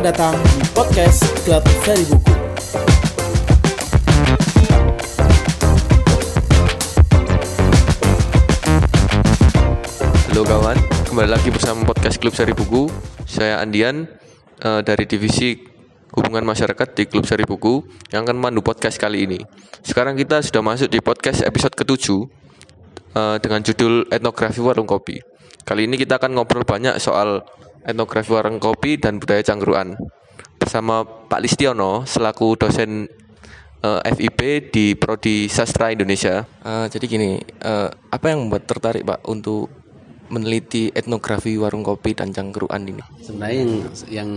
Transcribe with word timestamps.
Selamat 0.00 0.16
datang 0.16 0.36
di 0.56 0.68
podcast 0.72 1.20
Klub 1.44 1.64
Seri 1.84 2.04
Buku. 2.08 2.32
Halo 10.24 10.40
kawan, 10.48 10.80
kembali 11.04 11.28
lagi 11.28 11.52
bersama 11.52 11.84
podcast 11.84 12.16
Klub 12.16 12.32
Seri 12.32 12.56
Buku. 12.56 12.88
Saya 13.28 13.60
Andian 13.60 14.08
eh, 14.64 14.80
dari 14.80 15.04
divisi 15.04 15.68
Hubungan 16.16 16.48
Masyarakat 16.48 16.96
di 16.96 17.04
Klub 17.04 17.28
Seri 17.28 17.44
Buku 17.44 17.84
yang 18.08 18.24
akan 18.24 18.40
memandu 18.40 18.64
podcast 18.64 18.96
kali 18.96 19.28
ini. 19.28 19.44
Sekarang 19.84 20.16
kita 20.16 20.40
sudah 20.40 20.64
masuk 20.64 20.88
di 20.88 21.04
podcast 21.04 21.44
episode 21.44 21.76
ketujuh 21.76 22.24
eh, 23.20 23.36
dengan 23.44 23.60
judul 23.60 24.08
Etnografi 24.08 24.64
Warung 24.64 24.88
Kopi. 24.88 25.20
Kali 25.68 25.84
ini 25.84 26.00
kita 26.00 26.16
akan 26.16 26.40
ngobrol 26.40 26.64
banyak 26.64 26.96
soal 26.96 27.44
etnografi 27.84 28.30
warung 28.32 28.60
kopi 28.60 29.00
dan 29.00 29.16
budaya 29.20 29.44
cangkruan 29.44 29.96
bersama 30.60 31.04
Pak 31.04 31.40
Listiono 31.40 32.04
selaku 32.04 32.56
dosen 32.60 33.08
eh, 33.80 34.00
FIP 34.12 34.70
di 34.72 34.86
Prodi 34.94 35.48
Sastra 35.48 35.88
Indonesia. 35.88 36.44
Eh, 36.44 36.86
jadi 36.92 37.04
gini, 37.08 37.40
eh, 37.40 37.88
apa 37.88 38.26
yang 38.28 38.48
membuat 38.48 38.68
tertarik 38.68 39.08
Pak 39.08 39.24
untuk 39.28 39.80
meneliti 40.30 40.94
etnografi 40.94 41.58
warung 41.58 41.82
kopi 41.82 42.14
dan 42.14 42.30
cangkruan 42.30 42.86
ini? 42.86 43.02
sebenarnya 43.18 43.58
yang 43.58 43.72
yang 44.06 44.30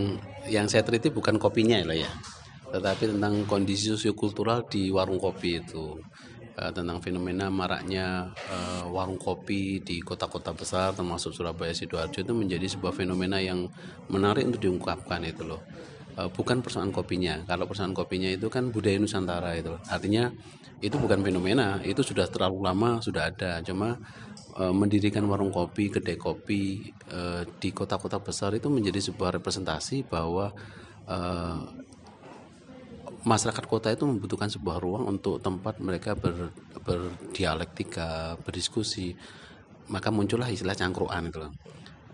yang 0.50 0.66
saya 0.68 0.82
teliti 0.84 1.14
bukan 1.14 1.38
kopinya 1.38 1.80
lah 1.86 1.96
ya 1.96 2.10
tetapi 2.74 3.14
tentang 3.14 3.46
kondisi 3.46 3.94
sosiokultural 3.94 4.66
di 4.66 4.90
warung 4.90 5.22
kopi 5.22 5.62
itu 5.62 6.02
Eh, 6.54 6.70
tentang 6.70 7.02
fenomena 7.02 7.50
maraknya 7.50 8.30
eh, 8.30 8.86
warung 8.86 9.18
kopi 9.18 9.82
di 9.82 9.98
kota-kota 10.06 10.54
besar 10.54 10.94
termasuk 10.94 11.34
Surabaya 11.34 11.74
sidoarjo 11.74 12.22
itu 12.22 12.30
menjadi 12.30 12.70
sebuah 12.78 12.94
fenomena 12.94 13.42
yang 13.42 13.66
menarik 14.14 14.46
untuk 14.46 14.62
diungkapkan 14.62 15.26
itu 15.26 15.42
loh. 15.50 15.66
Eh, 16.14 16.30
bukan 16.30 16.62
persoalan 16.62 16.94
kopinya. 16.94 17.42
Kalau 17.50 17.66
persoalan 17.66 17.98
kopinya 17.98 18.30
itu 18.30 18.54
kan 18.54 18.70
budaya 18.70 19.02
nusantara 19.02 19.58
itu 19.58 19.74
loh. 19.74 19.82
artinya 19.90 20.30
itu 20.78 20.94
bukan 21.02 21.26
fenomena 21.26 21.82
itu 21.82 22.06
sudah 22.06 22.30
terlalu 22.30 22.62
lama 22.62 23.02
sudah 23.02 23.34
ada. 23.34 23.58
Cuma 23.66 23.98
mendirikan 24.54 25.26
warung 25.26 25.50
kopi, 25.50 25.90
kedai 25.90 26.14
kopi 26.14 26.92
di 27.58 27.70
kota-kota 27.74 28.22
besar 28.22 28.54
itu 28.54 28.70
menjadi 28.70 29.02
sebuah 29.02 29.42
representasi 29.42 30.06
bahwa 30.06 30.54
masyarakat 33.24 33.66
kota 33.68 33.90
itu 33.92 34.04
membutuhkan 34.04 34.52
sebuah 34.52 34.78
ruang 34.84 35.08
untuk 35.08 35.40
tempat 35.40 35.80
mereka 35.80 36.16
ber, 36.16 36.52
berdialektika, 36.84 38.40
berdiskusi. 38.44 39.16
Maka 39.92 40.12
muncullah 40.12 40.48
istilah 40.48 40.76
cangkruan 40.76 41.28
itu. 41.28 41.44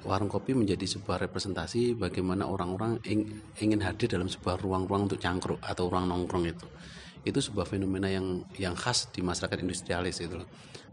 Warung 0.07 0.31
kopi 0.31 0.55
menjadi 0.55 0.87
sebuah 0.87 1.19
representasi 1.27 1.99
bagaimana 1.99 2.47
orang-orang 2.47 3.03
ing- 3.03 3.43
ingin 3.59 3.83
hadir 3.83 4.07
dalam 4.07 4.31
sebuah 4.31 4.55
ruang-ruang 4.63 5.11
untuk 5.11 5.19
cangkruk 5.19 5.59
atau 5.59 5.91
ruang 5.91 6.07
nongkrong 6.07 6.45
itu. 6.47 6.67
Itu 7.27 7.43
sebuah 7.43 7.67
fenomena 7.67 8.07
yang 8.07 8.47
yang 8.55 8.79
khas 8.79 9.11
di 9.11 9.19
masyarakat 9.19 9.59
industrialis 9.59 10.23
itu. 10.23 10.39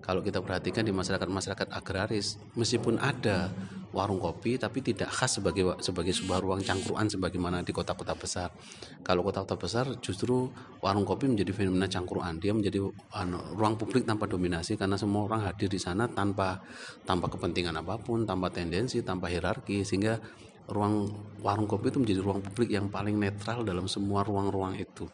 Kalau 0.03 0.23
kita 0.27 0.43
perhatikan 0.43 0.83
di 0.83 0.91
masyarakat-masyarakat 0.91 1.71
agraris, 1.71 2.39
meskipun 2.59 2.99
ada 2.99 3.51
warung 3.97 4.21
kopi 4.21 4.61
tapi 4.61 4.85
tidak 4.85 5.09
khas 5.09 5.41
sebagai 5.41 5.81
sebagai 5.81 6.13
sebuah 6.13 6.45
ruang 6.45 6.61
cangkruan 6.61 7.09
sebagaimana 7.09 7.65
di 7.65 7.73
kota-kota 7.73 8.13
besar. 8.13 8.53
Kalau 9.01 9.25
kota-kota 9.25 9.57
besar 9.57 9.89
justru 10.05 10.53
warung 10.85 11.09
kopi 11.09 11.33
menjadi 11.33 11.57
fenomena 11.57 11.89
cangkruan. 11.89 12.37
Dia 12.37 12.53
menjadi 12.53 12.85
anu, 13.17 13.41
ruang 13.57 13.81
publik 13.81 14.05
tanpa 14.05 14.29
dominasi 14.29 14.77
karena 14.77 15.01
semua 15.01 15.25
orang 15.25 15.49
hadir 15.49 15.73
di 15.73 15.81
sana 15.81 16.05
tanpa 16.05 16.61
tanpa 17.09 17.33
kepentingan 17.33 17.81
apa 17.81 17.97
pun, 17.97 18.29
tanpa 18.29 18.53
tendensi, 18.53 19.01
tanpa 19.01 19.33
hierarki 19.33 19.81
sehingga 19.81 20.21
ruang 20.67 21.09
warung 21.41 21.71
kopi 21.71 21.95
itu 21.95 21.99
menjadi 22.03 22.21
ruang 22.21 22.41
publik 22.43 22.75
yang 22.75 22.91
paling 22.91 23.17
netral 23.17 23.63
dalam 23.63 23.87
semua 23.87 24.27
ruang-ruang 24.27 24.77
itu. 24.77 25.07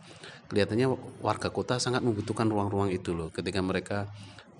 Kelihatannya 0.49 0.89
warga 1.21 1.53
kota 1.53 1.77
sangat 1.77 2.01
membutuhkan 2.01 2.49
ruang-ruang 2.49 2.91
itu 2.91 3.13
loh 3.13 3.29
ketika 3.29 3.61
mereka 3.61 4.09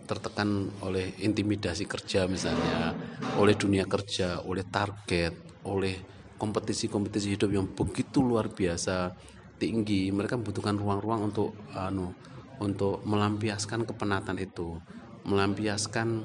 tertekan 0.07 0.71
oleh 0.83 1.15
intimidasi 1.23 1.87
kerja 1.87 2.27
misalnya, 2.27 2.95
oleh 3.39 3.55
dunia 3.55 3.87
kerja, 3.87 4.43
oleh 4.43 4.67
target, 4.67 5.63
oleh 5.67 5.95
kompetisi-kompetisi 6.37 7.39
hidup 7.39 7.51
yang 7.55 7.67
begitu 7.71 8.19
luar 8.19 8.51
biasa 8.51 9.15
tinggi, 9.63 10.11
mereka 10.11 10.35
membutuhkan 10.35 10.75
ruang-ruang 10.75 11.31
untuk 11.31 11.55
anu 11.79 12.11
untuk 12.59 13.03
melampiaskan 13.07 13.87
kepenatan 13.87 14.39
itu, 14.39 14.79
melampiaskan 15.27 16.23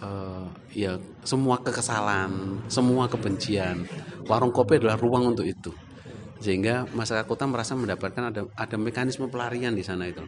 eh, 0.00 0.46
ya 0.72 1.00
semua 1.24 1.60
kekesalan, 1.60 2.64
semua 2.68 3.08
kebencian. 3.08 3.84
Warung 4.24 4.52
kopi 4.52 4.80
adalah 4.80 4.96
ruang 4.96 5.36
untuk 5.36 5.44
itu 5.44 5.72
sehingga 6.44 6.84
masyarakat 6.92 7.24
kota 7.24 7.48
merasa 7.48 7.72
mendapatkan 7.72 8.28
ada 8.28 8.44
ada 8.52 8.76
mekanisme 8.76 9.32
pelarian 9.32 9.72
di 9.72 9.80
sana 9.80 10.04
itu. 10.04 10.20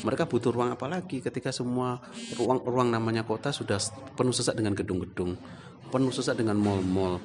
Mereka 0.00 0.24
butuh 0.24 0.48
ruang 0.48 0.72
apa 0.72 0.88
lagi 0.88 1.20
ketika 1.20 1.52
semua 1.52 2.00
ruang-ruang 2.40 2.88
namanya 2.88 3.28
kota 3.28 3.52
sudah 3.52 3.76
penuh 4.16 4.32
sesak 4.32 4.56
dengan 4.56 4.72
gedung-gedung, 4.72 5.36
penuh 5.92 6.08
sesak 6.08 6.40
dengan 6.40 6.56
mall-mall, 6.56 7.20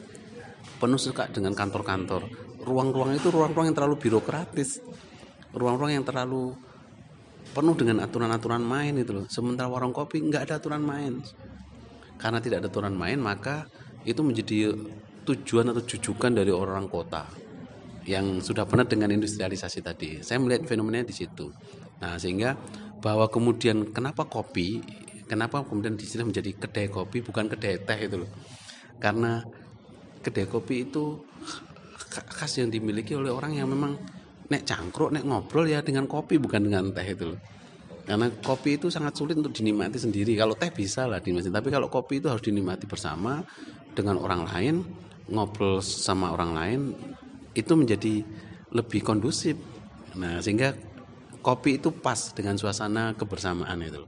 penuh 0.76 1.00
sesak 1.00 1.32
dengan 1.32 1.56
kantor-kantor. 1.56 2.28
Ruang-ruang 2.68 3.16
itu 3.16 3.32
ruang-ruang 3.32 3.72
yang 3.72 3.78
terlalu 3.80 3.96
birokratis, 3.96 4.84
ruang-ruang 5.56 5.96
yang 5.96 6.04
terlalu 6.04 6.52
penuh 7.56 7.76
dengan 7.80 8.04
aturan-aturan 8.04 8.60
main 8.60 8.92
itu 9.00 9.24
loh. 9.24 9.26
Sementara 9.32 9.72
warung 9.72 9.96
kopi 9.96 10.20
nggak 10.20 10.52
ada 10.52 10.60
aturan 10.60 10.84
main. 10.84 11.24
Karena 12.20 12.44
tidak 12.44 12.60
ada 12.60 12.68
aturan 12.68 12.92
main 12.92 13.24
maka 13.24 13.72
itu 14.04 14.20
menjadi 14.20 14.76
tujuan 15.24 15.72
atau 15.72 15.80
jujukan 15.88 16.36
dari 16.36 16.52
orang 16.52 16.92
kota 16.92 17.43
yang 18.04 18.44
sudah 18.44 18.68
pernah 18.68 18.84
dengan 18.84 19.12
industrialisasi 19.12 19.80
tadi. 19.80 20.10
Saya 20.20 20.40
melihat 20.40 20.68
fenomenanya 20.68 21.08
di 21.12 21.16
situ. 21.16 21.52
Nah, 22.04 22.20
sehingga 22.20 22.56
bahwa 23.00 23.28
kemudian 23.32 23.92
kenapa 23.96 24.28
kopi, 24.28 24.84
kenapa 25.28 25.64
kemudian 25.64 25.96
di 25.96 26.04
sini 26.04 26.28
menjadi 26.28 26.52
kedai 26.56 26.88
kopi 26.92 27.24
bukan 27.24 27.48
kedai 27.48 27.80
teh 27.84 28.00
itu 28.00 28.16
loh. 28.24 28.32
Karena 29.00 29.44
kedai 30.24 30.48
kopi 30.48 30.88
itu 30.88 31.20
khas 32.12 32.60
yang 32.60 32.70
dimiliki 32.72 33.16
oleh 33.16 33.32
orang 33.32 33.56
yang 33.56 33.68
memang 33.72 33.96
nek 34.48 34.64
cangkruk, 34.68 35.16
nek 35.16 35.24
ngobrol 35.24 35.66
ya 35.68 35.80
dengan 35.80 36.06
kopi 36.08 36.40
bukan 36.40 36.68
dengan 36.68 36.92
teh 36.92 37.08
itu 37.08 37.36
loh. 37.36 37.40
Karena 38.04 38.28
kopi 38.44 38.76
itu 38.76 38.92
sangat 38.92 39.16
sulit 39.16 39.40
untuk 39.40 39.56
dinikmati 39.56 39.96
sendiri. 39.96 40.36
Kalau 40.36 40.60
teh 40.60 40.68
bisa 40.76 41.08
lah 41.08 41.24
dinikmati, 41.24 41.48
tapi 41.48 41.72
kalau 41.72 41.88
kopi 41.88 42.20
itu 42.20 42.28
harus 42.28 42.44
dinikmati 42.44 42.84
bersama 42.84 43.40
dengan 43.96 44.20
orang 44.20 44.44
lain, 44.44 44.76
ngobrol 45.32 45.80
sama 45.80 46.36
orang 46.36 46.52
lain, 46.52 46.80
itu 47.54 47.74
menjadi 47.78 48.26
lebih 48.74 49.06
kondusif. 49.06 49.58
Nah, 50.18 50.42
sehingga 50.42 50.74
kopi 51.42 51.78
itu 51.78 51.94
pas 51.94 52.34
dengan 52.34 52.58
suasana 52.58 53.14
kebersamaan 53.14 53.78
itu. 53.84 54.06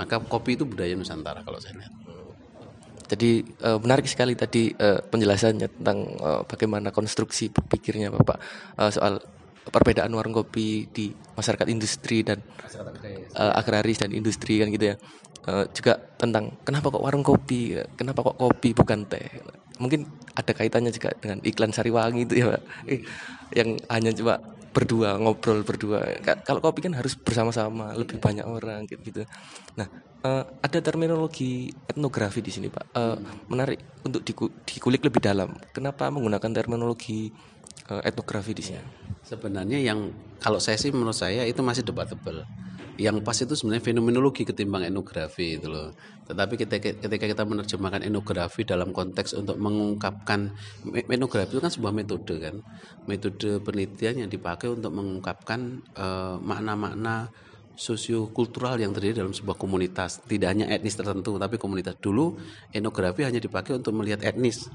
Maka 0.00 0.16
kopi 0.24 0.56
itu 0.56 0.64
budaya 0.64 0.96
Nusantara 0.96 1.44
kalau 1.44 1.60
saya 1.60 1.76
lihat. 1.76 1.92
Jadi 3.10 3.42
eh, 3.42 3.78
menarik 3.82 4.06
sekali 4.06 4.38
tadi 4.38 4.70
eh, 4.70 5.02
penjelasannya 5.02 5.68
tentang 5.82 5.98
eh, 6.14 6.42
bagaimana 6.46 6.94
konstruksi 6.94 7.50
berpikirnya 7.50 8.08
Bapak 8.14 8.38
soal 8.94 9.18
perbedaan 9.60 10.14
warung 10.14 10.32
kopi 10.32 10.88
di 10.88 11.12
masyarakat 11.12 11.68
industri 11.68 12.24
dan 12.24 12.40
agraris 13.36 14.00
dan 14.00 14.14
industri 14.14 14.56
kan 14.62 14.72
gitu 14.72 14.94
ya. 14.94 14.96
Juga 15.74 16.00
tentang 16.16 16.56
kenapa 16.64 16.88
kok 16.88 17.02
warung 17.04 17.20
kopi, 17.20 17.76
kenapa 17.92 18.24
kok 18.24 18.40
kopi 18.40 18.72
bukan 18.72 19.04
teh. 19.04 19.26
Mungkin 19.80 20.04
ada 20.36 20.52
kaitannya 20.52 20.92
juga 20.92 21.10
dengan 21.16 21.40
iklan 21.40 21.72
Sariwangi 21.72 22.28
itu 22.28 22.34
ya 22.44 22.52
Pak. 22.52 22.62
Eh, 22.86 23.00
yang 23.56 23.80
hanya 23.88 24.12
cuma 24.12 24.36
berdua 24.70 25.18
ngobrol 25.18 25.64
berdua. 25.66 26.04
Ka- 26.22 26.38
Kalau 26.46 26.60
kopi 26.62 26.84
kan 26.86 26.94
harus 26.94 27.18
bersama-sama, 27.18 27.90
lebih 27.96 28.20
banyak 28.22 28.46
orang 28.46 28.86
gitu. 28.86 29.24
Nah, 29.74 29.88
eh, 30.22 30.44
ada 30.46 30.78
terminologi 30.78 31.72
etnografi 31.88 32.38
di 32.38 32.52
sini 32.52 32.68
Pak. 32.70 32.84
Eh, 32.94 33.16
menarik 33.50 33.80
untuk 34.06 34.22
diku- 34.22 34.52
dikulik 34.62 35.02
lebih 35.02 35.18
dalam. 35.18 35.50
Kenapa 35.74 36.06
menggunakan 36.12 36.52
terminologi 36.54 37.32
etnografi 37.90 38.54
di 38.54 38.62
sini? 38.62 38.78
Sebenarnya 39.26 39.82
yang 39.82 40.14
kalau 40.38 40.62
saya 40.62 40.78
sih 40.78 40.94
menurut 40.94 41.18
saya 41.18 41.42
itu 41.42 41.58
masih 41.58 41.82
debatable. 41.82 42.46
Yang 43.00 43.16
pas 43.26 43.38
itu 43.44 43.54
sebenarnya 43.56 43.84
fenomenologi 43.88 44.42
ketimbang 44.44 44.84
etnografi 44.88 45.56
itu 45.56 45.66
loh. 45.72 45.88
Tetapi 46.28 46.54
ketika, 46.60 47.16
kita 47.32 47.42
menerjemahkan 47.48 48.02
etnografi 48.04 48.60
dalam 48.68 48.92
konteks 48.92 49.30
untuk 49.40 49.56
mengungkapkan 49.64 50.40
me- 50.84 51.06
etnografi 51.08 51.56
itu 51.56 51.62
kan 51.64 51.72
sebuah 51.72 51.92
metode 51.96 52.34
kan, 52.44 52.54
metode 53.08 53.48
penelitian 53.64 54.14
yang 54.26 54.30
dipakai 54.30 54.68
untuk 54.76 54.92
mengungkapkan 54.92 55.60
eh, 55.96 56.36
makna-makna 56.44 57.32
sosiokultural 57.80 58.76
yang 58.76 58.92
terjadi 58.92 59.24
dalam 59.24 59.32
sebuah 59.32 59.56
komunitas. 59.56 60.20
Tidak 60.28 60.44
hanya 60.44 60.68
etnis 60.68 61.00
tertentu 61.00 61.40
tapi 61.40 61.56
komunitas. 61.56 61.96
Dulu 61.96 62.36
etnografi 62.76 63.24
hanya 63.24 63.40
dipakai 63.40 63.80
untuk 63.80 63.96
melihat 63.96 64.20
etnis. 64.20 64.68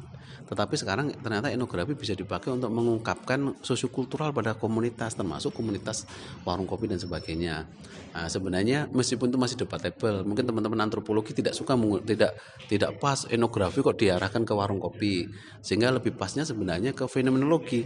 Tetapi 0.50 0.74
sekarang 0.74 1.13
ternyata 1.22 1.54
etnografi 1.54 1.94
bisa 1.94 2.18
dipakai 2.18 2.50
untuk 2.50 2.74
mengungkapkan 2.74 3.62
sosiokultural 3.62 4.34
pada 4.34 4.57
komunitas 4.57 5.13
termasuk 5.13 5.54
komunitas 5.54 6.10
warung 6.42 6.66
kopi 6.66 6.90
dan 6.90 6.98
sebagainya. 6.98 7.69
Nah, 8.13 8.25
sebenarnya 8.25 8.90
meskipun 8.90 9.30
itu 9.30 9.38
masih 9.38 9.57
debatable 9.62 10.25
mungkin 10.25 10.46
teman-teman 10.50 10.90
antropologi 10.90 11.38
tidak 11.38 11.54
suka 11.54 11.78
tidak 12.06 12.38
tidak 12.66 12.92
pas 12.98 13.30
etnografi 13.30 13.86
kok 13.86 14.02
diarahkan 14.02 14.42
ke 14.42 14.54
warung 14.57 14.81
kopi. 14.81 15.30
Sehingga 15.62 15.94
lebih 15.94 16.18
pasnya 16.18 16.42
sebenarnya 16.42 16.98
ke 16.98 17.06
fenomenologi 17.06 17.86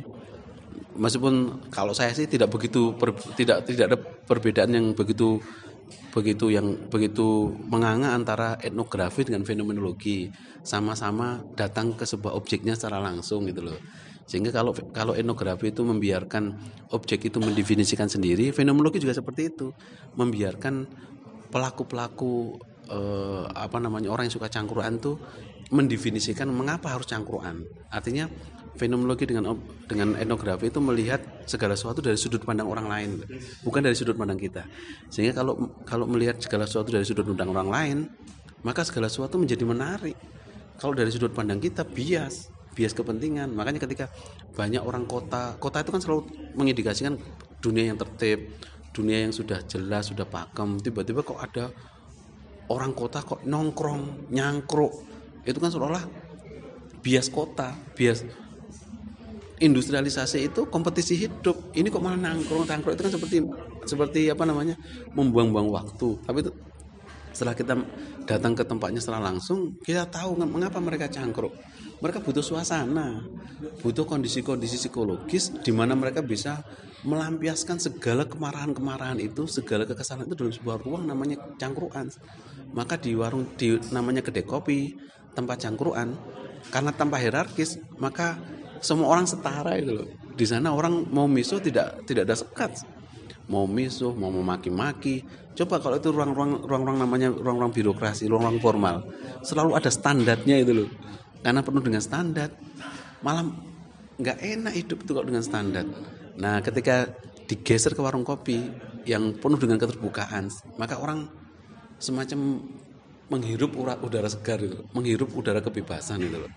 meskipun 0.97 1.65
kalau 1.71 1.95
saya 1.95 2.11
sih 2.11 2.27
tidak 2.27 2.51
begitu 2.51 2.95
per, 2.95 3.15
tidak 3.37 3.65
tidak 3.67 3.85
ada 3.93 3.97
perbedaan 3.99 4.71
yang 4.75 4.85
begitu 4.93 5.39
begitu 6.09 6.49
yang 6.49 6.89
begitu 6.89 7.53
menganga 7.69 8.13
antara 8.13 8.57
etnografi 8.61 9.25
dengan 9.25 9.45
fenomenologi. 9.45 10.29
Sama-sama 10.65 11.39
datang 11.55 11.95
ke 11.95 12.03
sebuah 12.03 12.35
objeknya 12.35 12.75
secara 12.75 12.99
langsung 12.99 13.47
gitu 13.47 13.63
loh. 13.63 13.79
Sehingga 14.29 14.53
kalau 14.53 14.75
kalau 14.93 15.17
etnografi 15.17 15.73
itu 15.73 15.81
membiarkan 15.81 16.53
objek 16.93 17.33
itu 17.33 17.41
mendefinisikan 17.41 18.05
sendiri 18.05 18.53
fenomenologi 18.53 19.01
juga 19.01 19.17
seperti 19.17 19.49
itu. 19.49 19.73
Membiarkan 20.13 20.85
pelaku-pelaku 21.49 22.61
eh, 22.89 23.45
apa 23.49 23.77
namanya 23.81 24.13
orang 24.13 24.29
yang 24.29 24.35
suka 24.37 24.49
cangkruan 24.49 25.01
tuh 25.01 25.17
mendefinisikan 25.69 26.49
mengapa 26.49 26.93
harus 26.93 27.09
cangkruan. 27.09 27.65
Artinya 27.89 28.29
fenomenologi 28.79 29.27
dengan 29.27 29.59
dengan 29.85 30.15
etnografi 30.15 30.71
itu 30.71 30.79
melihat 30.79 31.19
segala 31.43 31.75
sesuatu 31.75 31.99
dari 31.99 32.15
sudut 32.15 32.39
pandang 32.47 32.71
orang 32.71 32.87
lain 32.87 33.09
bukan 33.67 33.83
dari 33.83 33.95
sudut 33.99 34.15
pandang 34.15 34.39
kita. 34.39 34.63
Sehingga 35.11 35.43
kalau 35.43 35.75
kalau 35.83 36.07
melihat 36.07 36.39
segala 36.39 36.63
sesuatu 36.63 36.95
dari 36.95 37.03
sudut 37.03 37.27
pandang 37.27 37.51
orang 37.51 37.67
lain 37.67 37.97
maka 38.63 38.87
segala 38.87 39.11
sesuatu 39.11 39.35
menjadi 39.35 39.67
menarik. 39.67 40.15
Kalau 40.79 40.95
dari 40.95 41.11
sudut 41.11 41.35
pandang 41.35 41.59
kita 41.59 41.83
bias 41.83 42.47
bias 42.71 42.95
kepentingan. 42.95 43.51
Makanya 43.51 43.83
ketika 43.83 44.07
banyak 44.55 44.79
orang 44.79 45.03
kota 45.03 45.59
kota 45.59 45.83
itu 45.83 45.91
kan 45.91 45.99
selalu 45.99 46.21
mengindikasikan 46.55 47.19
dunia 47.59 47.91
yang 47.91 47.99
tertib 47.99 48.55
dunia 48.95 49.27
yang 49.27 49.35
sudah 49.35 49.59
jelas 49.67 50.07
sudah 50.07 50.23
pakem. 50.23 50.79
Tiba-tiba 50.79 51.21
kok 51.27 51.35
ada 51.35 51.67
orang 52.71 52.95
kota 52.95 53.19
kok 53.19 53.43
nongkrong 53.43 54.31
nyangkruk. 54.31 54.93
Itu 55.43 55.59
kan 55.59 55.67
seolah-olah 55.67 56.29
bias 56.99 57.27
kota 57.31 57.75
bias 57.95 58.23
industrialisasi 59.59 60.49
itu 60.51 60.67
kompetisi 60.71 61.19
hidup. 61.19 61.75
Ini 61.75 61.87
kok 61.91 62.01
malah 62.01 62.19
nangkrong 62.19 62.65
nangkrong 62.65 62.95
itu 62.95 63.03
kan 63.03 63.13
seperti 63.13 63.37
seperti 63.85 64.21
apa 64.31 64.43
namanya 64.47 64.75
membuang-buang 65.13 65.67
waktu. 65.69 66.19
Tapi 66.23 66.37
itu 66.41 66.51
setelah 67.29 67.53
kita 67.53 67.73
datang 68.25 68.57
ke 68.57 68.65
tempatnya 68.65 68.99
secara 68.99 69.21
langsung 69.21 69.77
kita 69.85 70.09
tahu 70.09 70.39
mengapa 70.39 70.79
mereka 70.81 71.11
cangkruk. 71.11 71.53
Mereka 71.99 72.23
butuh 72.23 72.41
suasana 72.41 73.27
butuh 73.83 74.07
kondisi-kondisi 74.07 74.79
psikologis 74.79 75.51
di 75.51 75.71
mana 75.75 75.95
mereka 75.99 76.23
bisa 76.23 76.63
melampiaskan 77.03 77.79
segala 77.79 78.27
kemarahan-kemarahan 78.27 79.19
itu 79.19 79.47
segala 79.47 79.83
kekesalan 79.87 80.27
itu 80.27 80.35
dalam 80.35 80.53
sebuah 80.55 80.77
ruang 80.83 81.03
namanya 81.07 81.39
cangkruan 81.59 82.11
maka 82.75 82.99
di 82.99 83.15
warung 83.15 83.55
di 83.55 83.79
namanya 83.91 84.23
kedai 84.23 84.43
kopi 84.43 84.95
tempat 85.35 85.63
cangkruan 85.63 86.15
karena 86.71 86.91
tanpa 86.91 87.19
hierarkis 87.19 87.79
maka 87.99 88.39
semua 88.79 89.07
orang 89.11 89.25
setara 89.27 89.75
itu 89.79 89.91
loh. 90.03 90.07
Di 90.35 90.45
sana 90.47 90.71
orang 90.71 91.07
mau 91.11 91.27
miso 91.27 91.59
tidak 91.59 92.03
tidak 92.07 92.27
ada 92.29 92.35
sekat. 92.35 92.71
Mau 93.49 93.65
misuh 93.65 94.13
mau 94.13 94.29
memaki-maki. 94.29 95.25
Coba 95.57 95.83
kalau 95.83 95.99
itu 95.99 96.13
ruang-ruang 96.13 96.63
ruang-ruang 96.63 96.97
namanya 97.01 97.27
ruang-ruang 97.33 97.73
birokrasi 97.73 98.29
ruang-ruang 98.29 98.61
formal. 98.63 98.95
Selalu 99.43 99.75
ada 99.75 99.91
standarnya 99.91 100.55
itu 100.61 100.71
loh. 100.85 100.89
Karena 101.43 101.63
penuh 101.63 101.83
dengan 101.83 102.01
standar. 102.03 102.49
Malam 103.25 103.57
nggak 104.19 104.37
enak 104.39 104.73
hidup 104.75 104.97
itu 105.03 105.11
kalau 105.11 105.27
dengan 105.27 105.43
standar. 105.43 105.85
Nah 106.39 106.63
ketika 106.63 107.11
digeser 107.49 107.97
ke 107.97 108.01
warung 108.05 108.23
kopi 108.23 108.61
yang 109.09 109.33
penuh 109.41 109.57
dengan 109.57 109.81
keterbukaan 109.81 110.53
maka 110.77 111.01
orang 111.01 111.25
semacam 111.97 112.61
menghirup 113.33 113.73
udara 113.77 114.29
segar 114.29 114.61
itu 114.61 114.85
menghirup 114.93 115.33
udara 115.33 115.57
kebebasan 115.57 116.21
itu 116.21 116.37
loh 116.45 116.51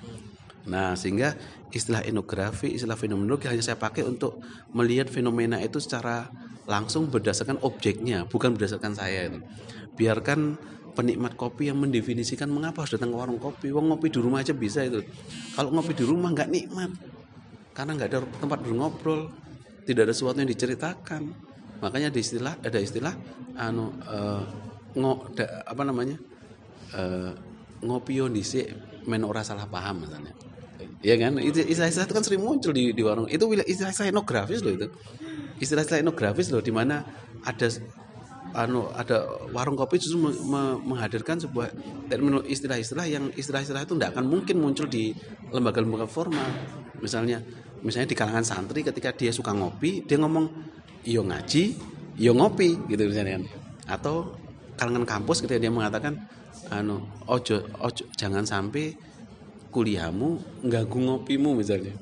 Nah, 0.68 0.94
sehingga 0.94 1.34
istilah 1.74 2.06
etnografi, 2.06 2.70
istilah 2.70 2.94
fenomenologi 2.94 3.50
hanya 3.50 3.64
saya 3.64 3.78
pakai 3.80 4.06
untuk 4.06 4.38
melihat 4.70 5.10
fenomena 5.10 5.58
itu 5.58 5.82
secara 5.82 6.30
langsung 6.70 7.10
berdasarkan 7.10 7.58
objeknya, 7.66 8.28
bukan 8.30 8.54
berdasarkan 8.54 8.94
saya 8.94 9.26
itu. 9.26 9.42
Biarkan 9.98 10.54
penikmat 10.92 11.34
kopi 11.34 11.72
yang 11.72 11.80
mendefinisikan 11.80 12.46
mengapa 12.52 12.84
harus 12.84 12.94
datang 12.94 13.10
ke 13.10 13.16
warung 13.18 13.40
kopi. 13.40 13.74
Wong 13.74 13.90
ngopi 13.90 14.12
di 14.12 14.20
rumah 14.22 14.44
aja 14.44 14.54
bisa 14.54 14.86
itu. 14.86 15.02
Kalau 15.56 15.74
ngopi 15.74 15.92
di 15.96 16.04
rumah 16.06 16.30
nggak 16.30 16.48
nikmat, 16.52 16.90
karena 17.74 17.90
nggak 17.98 18.08
ada 18.12 18.18
tempat 18.38 18.58
berngobrol, 18.62 19.32
tidak 19.88 20.10
ada 20.10 20.14
sesuatu 20.14 20.38
yang 20.38 20.50
diceritakan. 20.52 21.22
Makanya 21.82 22.14
di 22.14 22.22
istilah 22.22 22.54
ada 22.62 22.78
istilah 22.78 23.14
anu 23.58 23.90
uh, 24.06 24.46
ngo, 24.94 25.34
da, 25.34 25.66
apa 25.66 25.82
namanya 25.82 26.14
uh, 26.94 27.34
ngopio 27.82 28.30
dhisik 28.30 28.70
men 29.10 29.26
ora 29.26 29.42
salah 29.42 29.66
paham 29.66 30.06
misalnya 30.06 30.30
ya 31.02 31.14
kan? 31.18 31.36
Istilah-istilah 31.38 32.06
itu 32.06 32.14
kan 32.14 32.24
sering 32.24 32.42
muncul 32.42 32.72
di, 32.72 32.94
di 32.94 33.02
warung. 33.02 33.26
Itu 33.26 33.50
istilah-istilah 33.50 34.14
etnografis 34.14 34.62
loh 34.62 34.72
itu. 34.72 34.88
Istilah-istilah 35.58 36.00
etnografis 36.00 36.48
loh 36.54 36.62
di 36.62 36.72
mana 36.72 37.02
ada 37.42 37.66
anu 38.52 38.84
ada 38.92 39.48
warung 39.50 39.74
kopi 39.80 39.96
justru 39.96 40.20
me, 40.20 40.30
me, 40.44 40.62
menghadirkan 40.84 41.40
sebuah 41.40 41.72
terminologi 42.12 42.52
istilah-istilah 42.52 43.06
yang 43.08 43.24
istilah-istilah 43.32 43.88
itu 43.88 43.96
tidak 43.96 44.12
akan 44.16 44.28
mungkin 44.28 44.60
muncul 44.60 44.86
di 44.86 45.16
lembaga-lembaga 45.50 46.04
formal. 46.04 46.48
Misalnya 47.00 47.42
misalnya 47.82 48.08
di 48.14 48.16
kalangan 48.16 48.46
santri 48.46 48.86
ketika 48.86 49.10
dia 49.12 49.34
suka 49.34 49.50
ngopi 49.50 50.06
dia 50.06 50.16
ngomong 50.22 50.46
iyo 51.02 51.26
ngaji 51.26 51.74
iyo 52.14 52.32
ngopi 52.36 52.78
gitu 52.86 53.10
misalnya 53.10 53.42
atau 53.90 54.38
kalangan 54.78 55.02
kampus 55.02 55.42
ketika 55.42 55.58
dia 55.58 55.72
mengatakan 55.74 56.14
anu 56.70 57.02
ojo 57.26 57.58
ojo 57.82 58.04
jangan 58.14 58.46
sampai 58.46 58.94
kuliahmu 59.72 60.60
nggak 60.68 60.84
ngopimu 60.92 61.56
misalnya. 61.56 61.96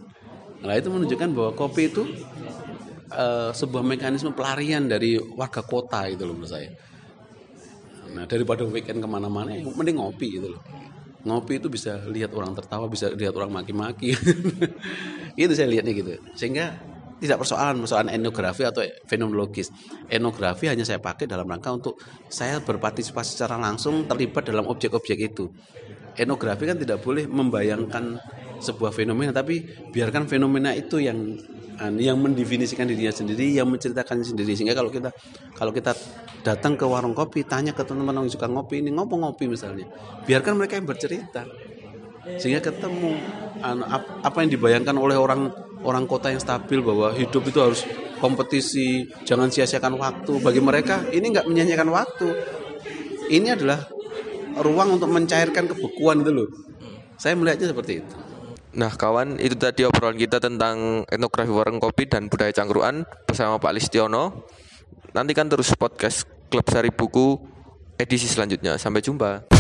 Nah 0.61 0.75
itu 0.77 0.91
menunjukkan 0.91 1.31
bahwa 1.33 1.53
kopi 1.55 1.89
itu 1.89 2.03
uh, 3.15 3.55
sebuah 3.55 3.87
mekanisme 3.87 4.35
pelarian 4.35 4.91
dari 4.91 5.17
warga 5.17 5.63
kota 5.63 6.11
itu 6.11 6.27
loh 6.27 6.35
menurut 6.35 6.51
saya. 6.51 6.71
Nah 8.11 8.27
daripada 8.27 8.67
weekend 8.67 8.99
ke 8.99 9.09
mana-mana, 9.09 9.55
mending 9.55 10.03
ngopi 10.03 10.37
gitu 10.37 10.59
loh. 10.59 10.63
Ngopi 11.21 11.61
itu 11.61 11.69
bisa 11.69 12.01
lihat 12.09 12.33
orang 12.33 12.57
tertawa, 12.57 12.89
bisa 12.91 13.13
lihat 13.13 13.37
orang 13.37 13.53
maki-maki. 13.53 14.17
itu 15.41 15.53
saya 15.53 15.69
lihatnya 15.69 15.93
gitu. 15.93 16.17
Sehingga 16.33 16.81
tidak 17.21 17.45
persoalan 17.45 17.85
persoalan 17.85 18.09
etnografi 18.09 18.65
atau 18.65 18.81
fenomenologis. 19.05 19.69
Etnografi 20.09 20.73
hanya 20.73 20.89
saya 20.89 20.97
pakai 20.97 21.29
dalam 21.29 21.45
rangka 21.45 21.69
untuk 21.77 22.01
saya 22.33 22.65
berpartisipasi 22.65 23.37
secara 23.37 23.61
langsung 23.61 24.09
terlibat 24.09 24.49
dalam 24.49 24.65
objek-objek 24.65 25.33
itu 25.33 25.53
etnografi 26.21 26.69
kan 26.69 26.77
tidak 26.77 27.01
boleh 27.01 27.25
membayangkan 27.25 28.21
sebuah 28.61 28.93
fenomena 28.93 29.33
tapi 29.33 29.65
biarkan 29.89 30.29
fenomena 30.29 30.77
itu 30.77 31.01
yang 31.01 31.17
yang 31.97 32.21
mendefinisikan 32.21 32.85
dirinya 32.85 33.09
sendiri, 33.09 33.57
yang 33.57 33.65
menceritakan 33.73 34.21
sendiri. 34.21 34.53
Sehingga 34.53 34.77
kalau 34.77 34.93
kita 34.93 35.09
kalau 35.57 35.73
kita 35.73 35.97
datang 36.45 36.77
ke 36.77 36.85
warung 36.85 37.17
kopi, 37.17 37.41
tanya 37.49 37.73
ke 37.73 37.81
teman-teman 37.81 38.29
yang 38.29 38.29
suka 38.29 38.53
ngopi 38.53 38.85
ini 38.85 38.93
ngopo 38.93 39.17
ngopi 39.17 39.49
misalnya, 39.49 39.89
biarkan 40.29 40.61
mereka 40.61 40.77
yang 40.77 40.85
bercerita. 40.85 41.49
Sehingga 42.37 42.61
ketemu 42.61 43.17
apa 44.21 44.45
yang 44.45 44.53
dibayangkan 44.53 44.93
oleh 44.93 45.17
orang 45.17 45.49
orang 45.81 46.05
kota 46.05 46.29
yang 46.29 46.41
stabil 46.41 46.85
bahwa 46.85 47.17
hidup 47.17 47.49
itu 47.49 47.59
harus 47.65 47.81
kompetisi, 48.21 49.09
jangan 49.25 49.49
sia-siakan 49.49 49.97
waktu. 49.97 50.37
Bagi 50.45 50.61
mereka 50.61 51.09
ini 51.09 51.33
nggak 51.33 51.49
menyanyikan 51.49 51.89
waktu. 51.89 52.29
Ini 53.33 53.57
adalah 53.57 53.89
ruang 54.59 54.99
untuk 54.99 55.13
mencairkan 55.13 55.71
kebekuan 55.71 56.27
itu 56.27 56.33
loh. 56.35 56.49
Saya 57.21 57.37
melihatnya 57.37 57.71
seperti 57.71 58.03
itu. 58.03 58.15
Nah 58.71 58.95
kawan 58.95 59.43
itu 59.43 59.59
tadi 59.59 59.83
obrolan 59.83 60.15
kita 60.15 60.39
tentang 60.39 61.03
etnografi 61.11 61.51
warung 61.51 61.83
kopi 61.83 62.07
dan 62.07 62.31
budaya 62.31 62.55
cangkruan 62.55 63.03
bersama 63.27 63.59
Pak 63.59 63.75
Listiono. 63.75 64.47
Nantikan 65.11 65.51
terus 65.51 65.75
podcast 65.75 66.25
Klub 66.49 66.67
Sari 66.71 66.95
Buku 66.95 67.35
edisi 67.99 68.31
selanjutnya. 68.31 68.79
Sampai 68.79 69.03
jumpa. 69.03 69.60